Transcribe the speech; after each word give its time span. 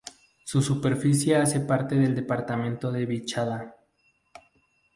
Su 0.45 0.63
superficie 0.63 1.35
hace 1.35 1.59
parte 1.59 1.93
del 1.93 2.15
departamento 2.15 2.91
de 2.91 3.05
Vichada. 3.05 3.75